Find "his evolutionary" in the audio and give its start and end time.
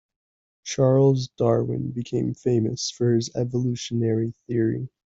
3.13-4.33